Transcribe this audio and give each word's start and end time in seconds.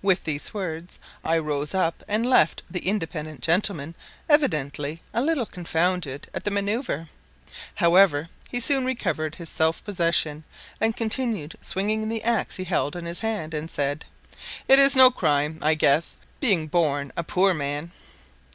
With 0.00 0.24
these 0.24 0.54
words 0.54 0.98
I 1.22 1.36
rose 1.36 1.74
up 1.74 2.02
and 2.08 2.24
left 2.24 2.62
the 2.70 2.88
independent 2.88 3.42
gentleman 3.42 3.94
evidently 4.26 5.02
a 5.12 5.20
little 5.20 5.44
confounded 5.44 6.26
at 6.32 6.44
the 6.44 6.50
manoeuvre: 6.50 7.06
however, 7.74 8.30
he 8.50 8.60
soon 8.60 8.86
recovered 8.86 9.34
his 9.34 9.50
self 9.50 9.84
possession, 9.84 10.44
and 10.80 10.96
continued 10.96 11.58
swinging 11.60 12.08
the 12.08 12.22
axe 12.22 12.56
he 12.56 12.64
held 12.64 12.96
in 12.96 13.04
his 13.04 13.20
hand, 13.20 13.52
and 13.52 13.70
said, 13.70 14.06
"It 14.68 14.78
is 14.78 14.96
no 14.96 15.10
crime, 15.10 15.58
I 15.60 15.74
guess, 15.74 16.16
being 16.40 16.66
born 16.68 17.12
a 17.14 17.22
poor 17.22 17.52
man." 17.52 17.90